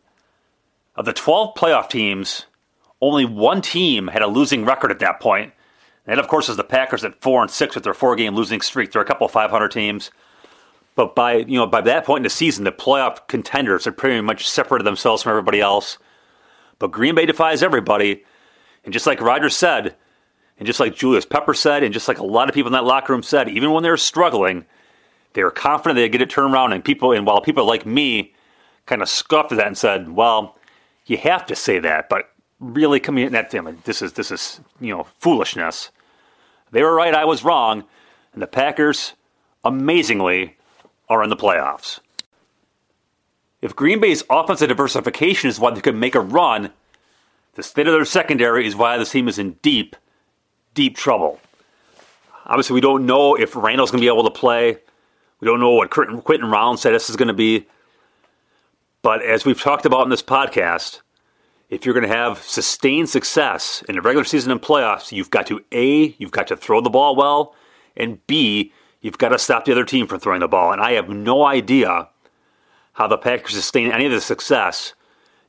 Of 0.95 1.05
the 1.05 1.13
12 1.13 1.55
playoff 1.55 1.89
teams, 1.89 2.45
only 3.01 3.25
one 3.25 3.61
team 3.61 4.07
had 4.07 4.21
a 4.21 4.27
losing 4.27 4.65
record 4.65 4.91
at 4.91 4.99
that 4.99 5.19
point. 5.19 5.53
And 6.05 6.17
that, 6.17 6.23
of 6.23 6.29
course, 6.29 6.49
is 6.49 6.57
the 6.57 6.63
Packers 6.63 7.03
at 7.03 7.21
4 7.21 7.43
and 7.43 7.51
6 7.51 7.75
with 7.75 7.83
their 7.83 7.93
four 7.93 8.15
game 8.15 8.33
losing 8.33 8.61
streak. 8.61 8.91
There 8.91 9.01
are 9.01 9.05
a 9.05 9.07
couple 9.07 9.25
of 9.25 9.31
500 9.31 9.69
teams. 9.69 10.09
But 10.97 11.15
by, 11.15 11.35
you 11.35 11.59
know, 11.59 11.67
by 11.67 11.81
that 11.81 12.05
point 12.05 12.21
in 12.21 12.23
the 12.23 12.29
season, 12.31 12.63
the 12.63 12.71
playoff 12.71 13.27
contenders 13.27 13.85
had 13.85 13.95
pretty 13.95 14.19
much 14.19 14.49
separated 14.49 14.83
themselves 14.83 15.21
from 15.21 15.29
everybody 15.29 15.61
else. 15.61 15.99
But 16.79 16.91
Green 16.91 17.13
Bay 17.13 17.27
defies 17.27 17.61
everybody. 17.61 18.25
And 18.83 18.91
just 18.91 19.05
like 19.05 19.21
Rodgers 19.21 19.55
said, 19.55 19.95
and 20.57 20.65
just 20.65 20.79
like 20.79 20.95
Julius 20.95 21.23
Pepper 21.23 21.53
said, 21.53 21.83
and 21.83 21.93
just 21.93 22.07
like 22.07 22.17
a 22.17 22.25
lot 22.25 22.49
of 22.49 22.55
people 22.55 22.69
in 22.69 22.73
that 22.73 22.83
locker 22.83 23.13
room 23.13 23.21
said, 23.21 23.47
even 23.47 23.71
when 23.71 23.83
they 23.83 23.91
were 23.91 23.95
struggling, 23.95 24.65
they 25.33 25.43
were 25.43 25.51
confident 25.51 25.97
they'd 25.97 26.09
get 26.09 26.21
it 26.21 26.31
turned 26.31 26.51
around, 26.51 26.73
and 26.73 26.83
people, 26.83 27.11
and 27.11 27.27
while 27.27 27.41
people 27.41 27.65
like 27.65 27.85
me 27.85 28.33
kind 28.87 29.03
of 29.03 29.09
scoffed 29.09 29.51
at 29.51 29.59
that 29.59 29.67
and 29.67 29.77
said, 29.77 30.09
"Well, 30.09 30.57
you 31.05 31.17
have 31.17 31.45
to 31.45 31.55
say 31.55 31.77
that," 31.77 32.09
but 32.09 32.31
really 32.59 32.99
coming 32.99 33.27
in 33.27 33.35
at 33.35 33.51
them, 33.51 33.79
this 33.83 34.01
is 34.01 34.13
this 34.13 34.31
is 34.31 34.61
you 34.79 34.95
know 34.95 35.05
foolishness. 35.19 35.91
They 36.71 36.81
were 36.81 36.95
right, 36.95 37.13
I 37.13 37.25
was 37.25 37.43
wrong, 37.43 37.83
and 38.33 38.41
the 38.41 38.47
Packers, 38.47 39.13
amazingly, 39.63 40.56
are 41.09 41.23
in 41.23 41.29
the 41.29 41.35
playoffs. 41.35 41.99
If 43.61 43.75
Green 43.75 43.99
Bay's 43.99 44.23
offensive 44.29 44.69
diversification 44.69 45.49
is 45.49 45.59
why 45.59 45.71
they 45.71 45.81
could 45.81 45.95
make 45.95 46.15
a 46.15 46.21
run, 46.21 46.71
the 47.55 47.63
state 47.63 47.87
of 47.87 47.93
their 47.93 48.05
secondary 48.05 48.67
is 48.67 48.75
why 48.75 48.97
this 48.97 49.11
team 49.11 49.27
is 49.27 49.39
in 49.39 49.53
deep, 49.63 49.95
deep 50.73 50.95
trouble. 50.95 51.39
Obviously, 52.45 52.75
we 52.75 52.81
don't 52.81 53.05
know 53.05 53.35
if 53.35 53.55
Randall's 53.55 53.91
going 53.91 53.99
to 53.99 54.05
be 54.05 54.13
able 54.13 54.23
to 54.23 54.29
play. 54.29 54.77
We 55.39 55.45
don't 55.47 55.59
know 55.59 55.71
what 55.71 55.89
Quinten 55.89 56.77
said 56.77 56.93
this 56.93 57.09
is 57.09 57.15
going 57.15 57.27
to 57.27 57.33
be. 57.33 57.67
But 59.01 59.23
as 59.23 59.45
we've 59.45 59.59
talked 59.59 59.85
about 59.85 60.03
in 60.03 60.09
this 60.09 60.23
podcast, 60.23 61.01
if 61.69 61.85
you're 61.85 61.93
going 61.93 62.07
to 62.07 62.15
have 62.15 62.39
sustained 62.39 63.09
success 63.09 63.83
in 63.89 63.95
the 63.95 64.01
regular 64.01 64.23
season 64.23 64.51
and 64.51 64.61
playoffs, 64.61 65.11
you've 65.11 65.31
got 65.31 65.47
to 65.47 65.59
A, 65.71 66.15
you've 66.17 66.31
got 66.31 66.47
to 66.47 66.55
throw 66.55 66.79
the 66.79 66.89
ball 66.89 67.15
well, 67.15 67.55
and 67.95 68.25
B, 68.27 68.71
You've 69.01 69.17
got 69.17 69.29
to 69.29 69.39
stop 69.39 69.65
the 69.65 69.71
other 69.71 69.85
team 69.85 70.07
from 70.07 70.19
throwing 70.19 70.39
the 70.39 70.47
ball. 70.47 70.71
And 70.71 70.81
I 70.81 70.93
have 70.93 71.09
no 71.09 71.45
idea 71.45 72.09
how 72.93 73.07
the 73.07 73.17
Packers 73.17 73.53
sustain 73.53 73.91
any 73.91 74.05
of 74.05 74.11
the 74.11 74.21
success 74.21 74.93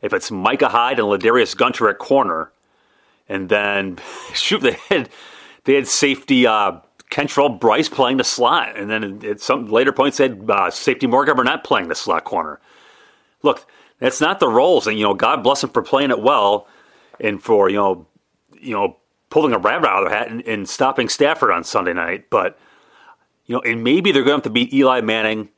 if 0.02 0.12
it's 0.12 0.30
Micah 0.30 0.68
Hyde 0.68 0.98
and 0.98 1.08
Ladarius 1.08 1.56
Gunter 1.56 1.88
at 1.88 1.98
corner. 1.98 2.52
And 3.28 3.48
then, 3.48 3.98
shoot, 4.34 4.60
they 4.60 4.76
had, 4.88 5.08
they 5.64 5.74
had 5.74 5.86
safety 5.86 6.46
uh, 6.46 6.80
Kentrell 7.10 7.58
Brice 7.58 7.88
playing 7.88 8.18
the 8.18 8.24
slot. 8.24 8.76
And 8.76 8.90
then 8.90 9.24
at 9.24 9.40
some 9.40 9.66
later 9.66 9.92
points, 9.92 10.18
they 10.18 10.28
had 10.28 10.48
uh, 10.48 10.70
safety 10.70 11.06
Morgan 11.06 11.36
Burnett 11.36 11.64
playing 11.64 11.88
the 11.88 11.94
slot 11.94 12.24
corner. 12.24 12.60
Look, 13.42 13.66
that's 13.98 14.20
not 14.20 14.40
the 14.40 14.48
roles. 14.48 14.86
And, 14.86 14.98
you 14.98 15.04
know, 15.04 15.14
God 15.14 15.42
bless 15.42 15.62
them 15.62 15.70
for 15.70 15.82
playing 15.82 16.10
it 16.10 16.22
well 16.22 16.68
and 17.18 17.42
for, 17.42 17.68
you 17.68 17.76
know, 17.76 18.06
you 18.60 18.74
know, 18.74 18.96
pulling 19.30 19.52
a 19.52 19.58
rabbit 19.58 19.88
out 19.88 20.02
of 20.02 20.08
their 20.08 20.18
hat 20.18 20.30
and, 20.30 20.42
and 20.46 20.68
stopping 20.68 21.08
Stafford 21.08 21.50
on 21.50 21.64
Sunday 21.64 21.92
night. 21.92 22.28
But, 22.30 22.58
you 23.48 23.54
know, 23.54 23.62
and 23.62 23.82
maybe 23.82 24.12
they're 24.12 24.22
going 24.22 24.32
to 24.32 24.36
have 24.36 24.42
to 24.44 24.50
beat 24.50 24.72
Eli 24.72 25.00
Manning, 25.00 25.48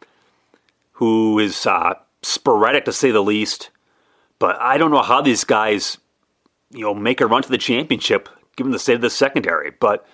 who 0.93 1.39
is 1.39 1.67
uh, 1.67 1.95
sporadic 2.23 2.87
to 2.87 2.93
say 2.93 3.11
the 3.11 3.23
least. 3.23 3.71
But 4.39 4.59
I 4.61 4.79
don't 4.79 4.93
know 4.93 5.03
how 5.03 5.21
these 5.21 5.45
guys, 5.45 5.99
you 6.71 6.83
know, 6.83 6.95
make 6.95 7.21
a 7.21 7.27
run 7.27 7.43
to 7.43 7.51
the 7.51 7.59
championship 7.59 8.29
given 8.57 8.73
the 8.73 8.79
state 8.79 8.95
of 8.95 9.01
the 9.01 9.11
secondary. 9.11 9.73
But 9.73 10.07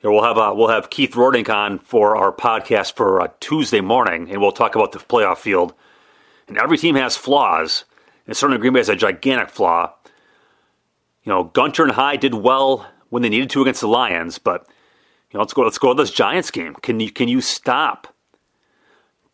you 0.00 0.08
know, 0.08 0.14
we'll 0.14 0.24
have 0.24 0.38
uh, 0.38 0.52
we'll 0.54 0.68
have 0.68 0.90
Keith 0.90 1.12
Roerdink 1.12 1.52
on 1.52 1.78
for 1.78 2.16
our 2.16 2.30
podcast 2.30 2.94
for 2.94 3.22
uh, 3.22 3.28
Tuesday 3.40 3.80
morning, 3.80 4.30
and 4.30 4.40
we'll 4.40 4.52
talk 4.52 4.76
about 4.76 4.92
the 4.92 4.98
playoff 4.98 5.38
field. 5.38 5.74
And 6.46 6.58
every 6.58 6.78
team 6.78 6.94
has 6.94 7.16
flaws, 7.16 7.84
and 8.26 8.36
certainly 8.36 8.60
Green 8.60 8.74
Bay 8.74 8.80
has 8.80 8.88
a 8.88 8.96
gigantic 8.96 9.48
flaw. 9.48 9.94
You 11.24 11.32
know, 11.32 11.44
Gunter 11.44 11.84
and 11.84 11.92
Hyde 11.92 12.20
did 12.20 12.34
well 12.34 12.86
when 13.08 13.22
they 13.22 13.28
needed 13.28 13.50
to 13.50 13.62
against 13.62 13.80
the 13.80 13.88
Lions, 13.88 14.38
but 14.38 14.66
you 15.30 15.36
know, 15.36 15.40
let's 15.40 15.52
go. 15.52 15.62
Let's 15.62 15.78
go 15.78 15.94
to 15.94 16.02
this 16.02 16.10
Giants 16.10 16.50
game. 16.50 16.74
Can 16.74 17.00
you 17.00 17.10
can 17.10 17.28
you 17.28 17.40
stop 17.40 18.14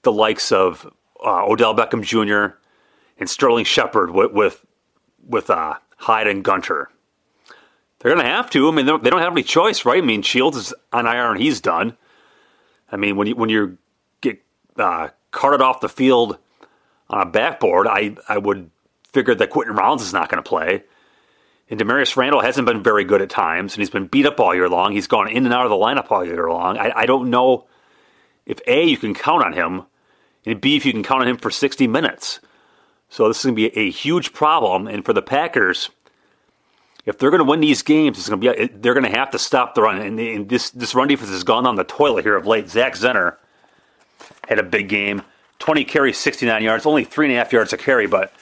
the 0.03 0.13
likes 0.13 0.51
of 0.51 0.87
uh, 1.25 1.45
Odell 1.45 1.75
Beckham 1.75 2.03
Jr. 2.03 2.57
and 3.19 3.31
Sterling 3.31 3.65
Shepard 3.65 4.11
with 4.11 4.33
with, 4.33 4.65
with 5.27 5.51
uh, 5.51 5.75
Hyde 5.97 6.27
and 6.27 6.43
Gunter? 6.43 6.91
They're 7.99 8.13
going 8.13 8.25
to 8.25 8.31
have 8.31 8.51
to. 8.51 8.69
I 8.69 8.73
mean, 8.73 8.85
they 8.85 9.11
don't 9.11 9.21
have 9.21 9.33
any 9.33 9.43
choice, 9.43 9.87
right? 9.87 10.03
I 10.03 10.07
mean, 10.07 10.21
Shields 10.21 10.59
is 10.59 10.75
on 10.93 11.07
IR 11.07 11.31
and 11.33 11.41
he's 11.41 11.61
done. 11.61 11.97
I 12.93 12.97
mean, 12.97 13.17
when 13.17 13.29
you 13.29 13.37
when 13.37 13.49
you 13.49 13.79
get 14.21 14.43
uh, 14.77 15.09
carted 15.31 15.63
off 15.63 15.81
the 15.81 15.89
field 15.89 16.39
on 17.09 17.23
a 17.23 17.31
backboard, 17.31 17.87
I 17.87 18.17
I 18.29 18.39
would 18.39 18.71
figure 19.13 19.35
that 19.35 19.51
Quinten 19.51 19.77
Rollins 19.77 20.03
is 20.03 20.13
not 20.13 20.29
going 20.29 20.43
to 20.43 20.49
play. 20.49 20.83
And 21.71 21.81
Damarious 21.81 22.17
Randall 22.17 22.41
hasn't 22.41 22.67
been 22.67 22.83
very 22.83 23.05
good 23.05 23.23
at 23.23 23.31
times, 23.31 23.75
and 23.75 23.81
he's 23.81 23.91
been 23.91 24.07
beat 24.07 24.27
up 24.27 24.39
all 24.39 24.55
year 24.55 24.69
long. 24.69 24.93
He's 24.93 25.07
gone 25.07 25.31
in 25.31 25.47
and 25.47 25.55
out 25.55 25.65
of 25.65 25.71
the 25.71 25.77
lineup 25.77 26.11
all 26.11 26.25
year 26.25 26.51
long. 26.51 26.77
I, 26.77 26.93
I 26.95 27.07
don't 27.07 27.31
know 27.31 27.67
if 28.45 28.61
A, 28.67 28.85
you 28.85 28.99
can 28.99 29.15
count 29.15 29.45
on 29.45 29.55
him, 29.55 29.85
and 30.45 30.61
B, 30.61 30.77
if 30.77 30.85
you 30.85 30.93
can 30.93 31.03
count 31.03 31.23
on 31.23 31.29
him 31.29 31.39
for 31.39 31.51
60 31.51 31.87
minutes. 31.87 32.41
So 33.09 33.29
this 33.29 33.39
is 33.39 33.45
going 33.45 33.57
to 33.57 33.71
be 33.71 33.79
a 33.79 33.91
huge 33.91 34.33
problem. 34.33 34.87
And 34.87 35.05
for 35.05 35.15
the 35.15 35.23
Packers, 35.23 35.89
if 37.07 37.19
they're 37.19 37.31
going 37.31 37.43
to 37.43 37.49
win 37.49 37.61
these 37.61 37.83
games, 37.83 38.19
it's 38.19 38.29
going 38.29 38.41
to 38.41 38.55
be 38.55 38.67
they're 38.67 38.95
going 38.95 39.11
to 39.11 39.19
have 39.19 39.31
to 39.31 39.39
stop 39.39 39.75
the 39.75 39.83
run. 39.83 40.01
And, 40.01 40.19
and 40.19 40.49
this 40.49 40.71
this 40.71 40.95
run 40.95 41.09
defense 41.09 41.31
has 41.31 41.45
gone 41.45 41.67
on 41.67 41.77
the 41.77 41.85
toilet 41.85 42.25
here 42.25 42.37
of 42.37 42.47
late. 42.47 42.69
Zach 42.69 42.95
Zenner 42.95 43.37
had 44.49 44.59
a 44.59 44.63
big 44.63 44.89
game, 44.89 45.23
20 45.59 45.85
carries, 45.85 46.19
69 46.19 46.63
yards, 46.63 46.87
only 46.87 47.05
three 47.05 47.27
and 47.27 47.35
a 47.35 47.39
half 47.39 47.53
yards 47.53 47.73
a 47.73 47.77
carry, 47.77 48.07
but 48.07 48.33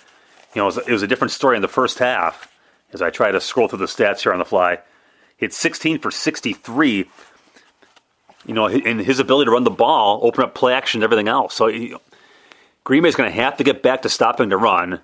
you 0.55 0.61
know 0.61 0.65
it 0.65 0.77
was, 0.77 0.79
it 0.79 0.93
was 0.93 1.03
a 1.03 1.07
different 1.07 1.33
story 1.33 1.57
in 1.57 1.63
the 1.63 1.69
first 1.69 1.99
half 1.99 2.52
as 2.93 3.03
I 3.03 3.11
try 3.11 3.31
to 3.31 3.41
scroll 3.41 3.69
through 3.69 3.79
the 3.81 3.87
stats 3.87 4.23
here 4.23 4.33
on 4.33 4.39
the 4.39 4.45
fly. 4.45 4.79
He 5.37 5.47
had 5.47 5.53
16 5.53 5.99
for 5.99 6.11
63. 6.11 7.09
You 8.45 8.55
know, 8.55 8.67
and 8.67 9.01
his 9.01 9.21
ability 9.21 9.47
to 9.47 9.53
run 9.53 9.65
the 9.65 9.71
ball, 9.71 10.21
open 10.23 10.43
up 10.43 10.55
play 10.55 10.75
action, 10.75 10.99
and 10.99 11.05
everything 11.05 11.29
else. 11.29 11.55
So 11.55 11.69
know, 11.69 12.01
Green 12.85 13.03
Bay's 13.03 13.15
going 13.15 13.31
to 13.31 13.37
have 13.37 13.57
to 13.59 13.65
get 13.65 13.83
back 13.83 14.03
to 14.03 14.09
stopping 14.09 14.49
the 14.49 14.57
run, 14.57 14.95
and 14.95 15.01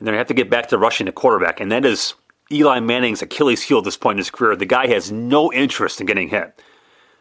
they're 0.00 0.12
going 0.12 0.14
to 0.14 0.18
have 0.18 0.26
to 0.28 0.34
get 0.34 0.48
back 0.48 0.68
to 0.68 0.78
rushing 0.78 1.04
the 1.04 1.12
quarterback. 1.12 1.60
And 1.60 1.70
that 1.72 1.84
is 1.84 2.14
Eli 2.50 2.80
Manning's 2.80 3.20
Achilles 3.20 3.62
heel 3.62 3.78
at 3.78 3.84
this 3.84 3.98
point 3.98 4.14
in 4.14 4.18
his 4.18 4.30
career. 4.30 4.56
The 4.56 4.64
guy 4.64 4.86
has 4.86 5.12
no 5.12 5.52
interest 5.52 6.00
in 6.00 6.06
getting 6.06 6.28
hit. 6.28 6.58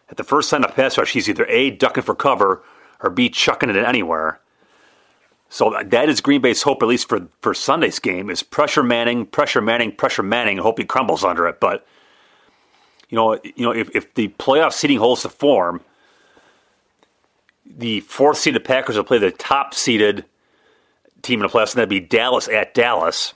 At 0.10 0.18
the 0.18 0.24
first 0.24 0.50
sign 0.50 0.64
of 0.64 0.76
pass 0.76 0.98
rush, 0.98 1.12
he's 1.12 1.30
either 1.30 1.46
A, 1.48 1.72
ducking 1.72 2.04
for 2.04 2.16
cover, 2.16 2.64
or 3.02 3.10
B, 3.10 3.30
chucking 3.30 3.70
it 3.70 3.76
in 3.76 3.86
anywhere. 3.86 4.40
So 5.50 5.76
that 5.84 6.10
is 6.10 6.22
Green 6.22 6.42
Bay's 6.42 6.62
hope, 6.62 6.84
at 6.84 6.88
least 6.88 7.10
for, 7.10 7.28
for 7.42 7.56
Sunday's 7.56 7.98
game, 7.98 8.30
is 8.30 8.44
pressure 8.44 8.84
Manning, 8.84 9.26
pressure 9.26 9.62
Manning, 9.62 9.92
pressure 9.92 10.22
Manning, 10.22 10.60
hope 10.60 10.78
he 10.78 10.86
crumbles 10.86 11.24
under 11.24 11.48
it. 11.48 11.60
But 11.60 11.86
you 13.10 13.16
know, 13.16 13.40
you 13.44 13.66
know, 13.66 13.72
if, 13.72 13.96
if 13.96 14.14
the 14.14 14.28
playoff 14.28 14.74
seeding 14.74 15.00
holds 15.00 15.24
to 15.24 15.30
form, 15.30 15.82
the 17.66 18.02
fourth 18.02 18.38
seeded 18.38 18.64
Packers 18.64 18.96
will 18.96 19.04
play 19.04 19.18
the 19.18 19.32
top 19.32 19.74
seeded 19.74 20.26
team 21.24 21.42
in 21.42 21.48
the 21.48 21.52
playoffs, 21.52 21.72
and 21.72 21.78
that'd 21.78 21.90
be 21.90 22.00
Dallas 22.00 22.48
at 22.48 22.76
Dallas, 22.76 23.34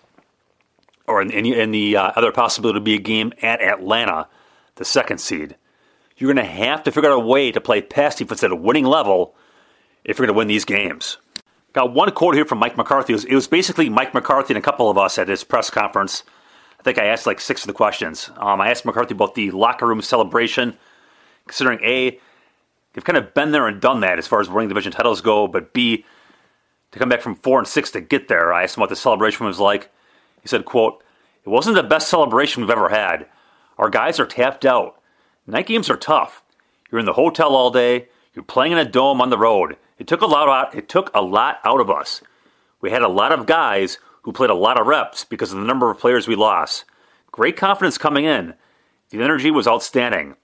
or 1.07 1.21
in, 1.21 1.31
in, 1.31 1.45
in 1.47 1.71
the 1.71 1.97
uh, 1.97 2.11
other 2.15 2.31
possibility 2.31 2.77
would 2.77 2.83
be 2.83 2.95
a 2.95 2.99
game 2.99 3.33
at 3.41 3.61
Atlanta, 3.61 4.27
the 4.75 4.85
second 4.85 5.17
seed. 5.17 5.55
You're 6.17 6.31
going 6.31 6.45
to 6.45 6.51
have 6.51 6.83
to 6.83 6.91
figure 6.91 7.09
out 7.09 7.15
a 7.15 7.19
way 7.19 7.51
to 7.51 7.59
play 7.59 7.81
past 7.81 8.19
defense 8.19 8.43
at 8.43 8.51
a 8.51 8.55
winning 8.55 8.85
level 8.85 9.35
if 10.03 10.17
you're 10.19 10.27
going 10.27 10.35
to 10.35 10.37
win 10.37 10.47
these 10.47 10.65
games. 10.65 11.17
Got 11.73 11.93
one 11.93 12.11
quote 12.11 12.35
here 12.35 12.45
from 12.45 12.59
Mike 12.59 12.77
McCarthy. 12.77 13.13
It 13.13 13.15
was, 13.15 13.25
it 13.25 13.35
was, 13.35 13.47
basically 13.47 13.89
Mike 13.89 14.13
McCarthy 14.13 14.53
and 14.53 14.59
a 14.59 14.65
couple 14.65 14.91
of 14.91 14.97
us 14.97 15.17
at 15.17 15.27
his 15.27 15.43
press 15.43 15.71
conference. 15.71 16.23
I 16.79 16.83
think 16.83 16.99
I 16.99 17.05
asked 17.05 17.25
like 17.25 17.41
six 17.41 17.63
of 17.63 17.67
the 17.67 17.73
questions. 17.73 18.29
Um, 18.37 18.61
I 18.61 18.69
asked 18.69 18.85
McCarthy 18.85 19.15
about 19.15 19.33
the 19.33 19.49
locker 19.49 19.87
room 19.87 20.01
celebration, 20.01 20.77
considering 21.47 21.79
A, 21.83 22.19
they've 22.93 23.03
kind 23.03 23.17
of 23.17 23.33
been 23.33 23.51
there 23.51 23.67
and 23.67 23.81
done 23.81 24.01
that 24.01 24.19
as 24.19 24.27
far 24.27 24.39
as 24.39 24.49
winning 24.49 24.69
division 24.69 24.91
titles 24.91 25.21
go, 25.21 25.47
but 25.47 25.73
B, 25.73 26.05
to 26.91 26.99
come 26.99 27.09
back 27.09 27.21
from 27.21 27.35
four 27.35 27.57
and 27.57 27.67
six 27.67 27.89
to 27.91 28.01
get 28.01 28.27
there. 28.27 28.53
I 28.53 28.63
asked 28.63 28.77
him 28.77 28.81
what 28.81 28.91
the 28.91 28.95
celebration 28.95 29.47
was 29.47 29.59
like. 29.59 29.89
He 30.43 30.47
said, 30.47 30.65
quote, 30.65 31.03
It 31.43 31.49
wasn't 31.49 31.75
the 31.75 31.83
best 31.83 32.07
celebration 32.07 32.61
we've 32.61 32.69
ever 32.69 32.89
had. 32.89 33.25
Our 33.79 33.89
guys 33.89 34.19
are 34.19 34.27
tapped 34.27 34.63
out. 34.63 35.01
Night 35.47 35.65
games 35.65 35.89
are 35.89 35.97
tough. 35.97 36.43
You're 36.91 36.99
in 36.99 37.07
the 37.07 37.13
hotel 37.13 37.55
all 37.55 37.71
day, 37.71 38.09
you're 38.35 38.43
playing 38.43 38.73
in 38.73 38.77
a 38.77 38.85
dome 38.85 39.21
on 39.21 39.31
the 39.31 39.37
road. 39.39 39.77
It 40.03 40.07
took 40.07 40.19
a 40.19 40.25
lot 40.25 40.49
out, 40.49 40.75
it 40.75 40.89
took 40.89 41.09
a 41.13 41.21
lot 41.21 41.61
out 41.63 41.79
of 41.79 41.89
us. 41.89 42.21
We 42.81 42.91
had 42.91 43.03
a 43.03 43.07
lot 43.07 43.31
of 43.31 43.45
guys 43.45 43.99
who 44.23 44.33
played 44.33 44.49
a 44.49 44.53
lot 44.53 44.77
of 44.77 44.85
reps 44.85 45.23
because 45.23 45.53
of 45.53 45.59
the 45.59 45.65
number 45.65 45.89
of 45.89 45.97
players 45.97 46.27
we 46.27 46.35
lost. 46.35 46.83
Great 47.31 47.55
confidence 47.55 47.97
coming 47.97 48.25
in. 48.25 48.53
The 49.11 49.23
energy 49.23 49.49
was 49.49 49.65
outstanding. 49.65 50.35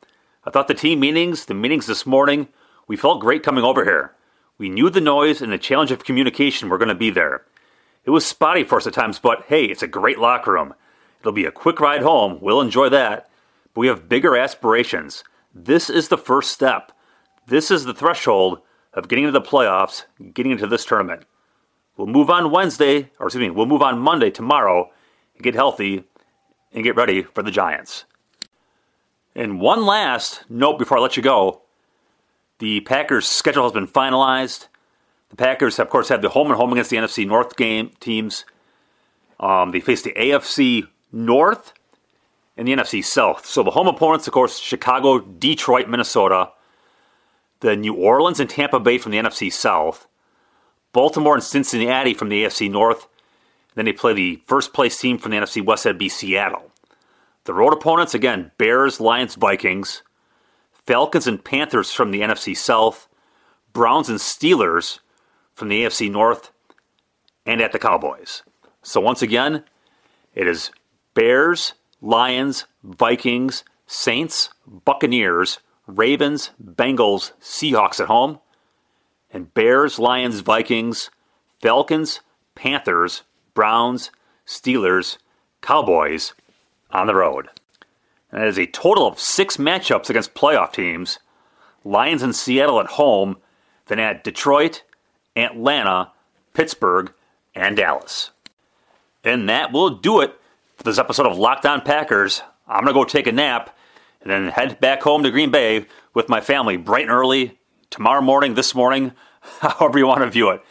I 0.46 0.50
thought 0.50 0.70
the 0.70 0.74
team 0.74 1.02
meetings, 1.02 1.44
the 1.44 1.54
meetings 1.54 1.88
this 1.88 2.06
morning, 2.06 2.48
we 2.88 2.96
felt 2.96 3.20
great 3.20 3.44
coming 3.44 3.66
over 3.66 3.84
here. 3.84 4.16
We 4.58 4.70
knew 4.70 4.90
the 4.90 5.02
noise 5.02 5.42
and 5.42 5.52
the 5.52 5.58
challenge 5.58 5.92
of 5.92 6.06
communication 6.06 6.70
were 6.70 6.78
going 6.78 6.88
to 6.88 6.96
be 6.96 7.10
there. 7.10 7.44
It 8.06 8.12
was 8.12 8.26
spotty 8.26 8.64
for 8.64 8.78
us 8.78 8.88
at 8.88 8.94
times, 8.94 9.20
but 9.20 9.44
hey, 9.50 9.66
it's 9.66 9.84
a 9.84 9.88
great 9.88 10.20
locker 10.20 10.54
room. 10.54 10.74
It'll 11.20 11.34
be 11.34 11.44
a 11.44 11.52
quick 11.52 11.82
ride 11.82 12.02
home. 12.02 12.40
We'll 12.40 12.62
enjoy 12.62 12.88
that. 12.88 13.30
But 13.74 13.82
we 13.82 13.88
have 13.88 14.08
bigger 14.08 14.38
aspirations. 14.38 15.26
This 15.54 15.90
is 15.90 16.08
the 16.08 16.18
first 16.18 16.54
step. 16.54 16.94
This 17.46 17.70
is 17.70 17.84
the 17.84 17.94
threshold 17.94 18.62
of 18.94 19.08
getting 19.08 19.26
into 19.26 19.40
the 19.40 19.46
playoffs, 19.46 20.06
getting 20.34 20.52
into 20.52 20.68
this 20.68 20.86
tournament. 20.86 21.24
We'll 21.98 22.08
move 22.08 22.30
on 22.30 22.52
Wednesday, 22.52 23.12
or 23.20 23.28
excuse 23.28 23.42
me, 23.42 23.50
we'll 23.50 23.66
move 23.66 23.82
on 23.82 24.00
Monday, 24.00 24.30
tomorrow, 24.30 24.90
and 25.36 25.44
get 25.44 25.56
healthy 25.56 26.06
and 26.72 26.84
get 26.84 26.96
ready 26.96 27.24
for 27.24 27.44
the 27.44 27.52
Giants. 27.52 28.06
And 29.36 29.60
one 29.60 29.86
last 29.86 30.44
note 30.50 30.80
before 30.80 30.98
I 30.98 31.02
let 31.02 31.18
you 31.18 31.24
go 31.24 31.62
the 32.60 32.82
Packers' 32.82 33.28
schedule 33.28 33.64
has 33.64 33.72
been 33.72 33.88
finalized. 33.88 34.68
The 35.30 35.38
Packers, 35.38 35.80
of 35.80 35.90
course, 35.90 36.10
have 36.10 36.22
the 36.22 36.30
home 36.30 36.48
and 36.48 36.58
home 36.58 36.72
against 36.74 36.90
the 36.90 36.98
NFC 36.98 37.26
North 37.26 37.56
game 37.56 37.92
teams. 38.02 38.44
Um, 39.40 39.72
they 39.72 39.80
face 39.80 40.02
the 40.02 40.12
AFC 40.12 40.88
North 41.12 41.74
and 42.58 42.68
the 42.68 42.74
NFC 42.74 43.04
South. 43.04 43.46
So 43.46 43.64
the 43.64 43.72
home 43.72 43.88
opponents, 43.88 44.28
of 44.28 44.34
course, 44.34 44.60
Chicago, 44.60 45.20
Detroit, 45.20 45.88
Minnesota 45.88 46.52
the 47.62 47.76
New 47.76 47.94
Orleans 47.94 48.40
and 48.40 48.50
Tampa 48.50 48.80
Bay 48.80 48.98
from 48.98 49.12
the 49.12 49.18
NFC 49.18 49.52
South, 49.52 50.08
Baltimore 50.94 51.36
and 51.36 51.44
Cincinnati 51.44 52.14
from 52.14 52.30
the 52.30 52.44
AFC 52.44 52.70
North. 52.70 53.08
Then 53.76 53.86
they 53.86 53.94
play 53.94 54.14
the 54.14 54.42
first 54.48 54.74
place 54.74 54.98
team 55.00 55.18
from 55.18 55.32
the 55.32 55.38
NFC 55.38 55.64
West, 55.64 55.84
that'd 55.84 55.98
be 55.98 56.10
Seattle. 56.10 56.72
The 57.46 57.54
road 57.54 57.74
opponents, 57.74 58.14
again, 58.14 58.52
Bears, 58.58 59.00
Lions, 59.00 59.36
Vikings, 59.36 60.04
Falcons 60.86 61.28
and 61.28 61.44
Panthers 61.44 61.92
from 61.92 62.12
the 62.12 62.22
NFC 62.22 62.56
South, 62.56 63.08
Browns 63.74 64.10
and 64.10 64.20
Steelers 64.20 65.00
from 65.54 65.70
the 65.70 65.84
AFC 65.84 66.12
North, 66.12 66.52
and 67.46 67.62
at 67.62 67.72
the 67.72 67.80
Cowboys. 67.80 68.44
So 68.82 69.00
once 69.00 69.22
again, 69.22 69.64
it 70.34 70.48
is 70.48 70.72
Bears, 71.14 71.74
Lions, 72.02 72.66
Vikings, 72.84 73.64
Saints, 73.86 74.50
Buccaneers, 74.66 75.60
Ravens, 75.98 76.52
Bengals, 76.64 77.32
Seahawks 77.42 78.00
at 78.00 78.08
home, 78.08 78.40
and 79.32 79.54
Bears, 79.54 79.98
Lions, 79.98 80.40
Vikings, 80.42 81.10
Falcons, 81.62 82.22
Panthers, 82.56 83.24
Browns, 83.54 84.12
Steelers, 84.46 85.18
Cowboys 85.62 86.34
on 86.92 87.08
the 87.08 87.16
road. 87.16 87.50
And 88.32 88.42
that 88.42 88.48
is 88.48 88.60
a 88.60 88.68
total 88.68 89.08
of 89.08 89.20
six 89.20 89.58
matchups 89.58 90.10
against 90.10 90.36
playoff 90.36 90.74
teams. 90.74 91.20
Lions 91.84 92.22
in 92.22 92.34
Seattle 92.34 92.80
at 92.80 92.88
home, 92.88 93.38
then 93.88 94.00
at 94.00 94.24
Detroit, 94.24 94.84
Atlanta, 95.36 96.12
Pittsburgh, 96.54 97.12
and 97.56 97.76
Dallas. 97.76 98.32
And 99.24 99.50
that 99.50 99.72
will 99.72 99.90
do 99.90 100.22
it 100.22 100.40
for 100.78 100.84
this 100.84 101.00
episode 101.00 101.26
of 101.26 101.38
Locked 101.38 101.66
On 101.66 101.82
Packers. 101.82 102.42
I'm 102.68 102.84
going 102.84 102.94
to 102.94 103.00
go 103.00 103.04
take 103.04 103.28
a 103.28 103.32
nap 103.32 103.76
and 104.22 104.32
then 104.32 104.50
head 104.50 104.80
back 104.80 105.02
home 105.02 105.24
to 105.24 105.32
Green 105.32 105.52
Bay 105.52 105.86
with 106.14 106.30
my 106.30 106.42
family 106.42 106.78
bright 106.78 107.04
and 107.04 107.12
early 107.12 107.58
tomorrow 107.90 108.22
morning, 108.22 108.54
this 108.54 108.76
morning, 108.76 109.14
however 109.62 109.98
you 109.98 110.08
want 110.08 110.22
to 110.22 110.30
view 110.30 110.50
it. 110.50 110.62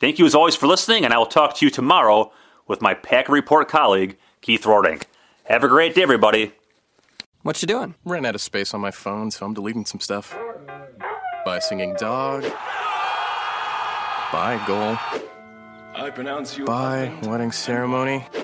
Thank 0.00 0.18
you 0.18 0.26
as 0.26 0.34
always 0.34 0.56
for 0.56 0.66
listening, 0.66 1.04
and 1.04 1.14
I 1.14 1.18
will 1.18 1.26
talk 1.26 1.56
to 1.56 1.64
you 1.66 1.70
tomorrow 1.70 2.32
with 2.66 2.82
my 2.82 2.94
Pack 2.94 3.28
Report 3.28 3.68
colleague, 3.68 4.16
Keith 4.40 4.62
Roerdink. 4.62 5.04
Have 5.44 5.64
a 5.64 5.68
great 5.68 5.94
day, 5.94 6.02
everybody. 6.02 6.52
What 7.42 7.60
you 7.60 7.66
doing? 7.66 7.94
Ran 8.04 8.24
out 8.24 8.34
of 8.34 8.40
space 8.40 8.72
on 8.72 8.80
my 8.80 8.90
phone, 8.90 9.30
so 9.30 9.44
I'm 9.44 9.54
deleting 9.54 9.84
some 9.84 10.00
stuff. 10.00 10.36
By 11.44 11.58
singing 11.58 11.94
dog. 11.98 12.42
Bye, 14.32 14.62
goal. 14.66 14.96
I 15.94 16.10
pronounce 16.10 16.56
you. 16.56 16.64
Bye, 16.64 17.12
wedding 17.22 17.52
ceremony. 17.52 18.26